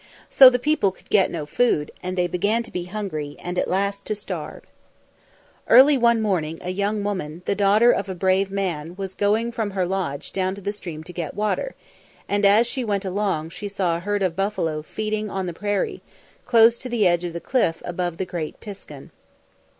So 0.31 0.49
the 0.49 0.57
people 0.57 0.91
could 0.91 1.11
get 1.11 1.29
no 1.29 1.45
food, 1.45 1.91
and 2.01 2.17
they 2.17 2.25
began 2.25 2.63
to 2.63 2.71
be 2.71 2.85
hungry, 2.85 3.35
and 3.37 3.59
at 3.59 3.67
last 3.67 4.03
to 4.05 4.15
starve. 4.15 4.63
Early 5.67 5.95
one 5.95 6.23
morning 6.23 6.57
a 6.63 6.71
young 6.71 7.03
woman, 7.03 7.43
the 7.45 7.53
daughter 7.53 7.91
of 7.91 8.09
a 8.09 8.15
brave 8.15 8.49
man, 8.49 8.95
was 8.95 9.13
going 9.13 9.51
from 9.51 9.69
her 9.69 9.85
lodge 9.85 10.33
down 10.33 10.55
to 10.55 10.61
the 10.61 10.73
stream 10.73 11.03
to 11.03 11.13
get 11.13 11.35
water, 11.35 11.75
and 12.27 12.47
as 12.47 12.65
she 12.65 12.83
went 12.83 13.05
along 13.05 13.51
she 13.51 13.67
saw 13.67 13.95
a 13.95 13.99
herd 13.99 14.23
of 14.23 14.35
buffalo 14.35 14.81
feeding 14.81 15.29
on 15.29 15.45
the 15.45 15.53
prairie, 15.53 16.01
close 16.47 16.79
to 16.79 16.89
the 16.89 17.05
edge 17.05 17.23
of 17.23 17.33
the 17.33 17.39
cliff 17.39 17.79
above 17.85 18.17
the 18.17 18.25
great 18.25 18.59
piskun. 18.59 19.11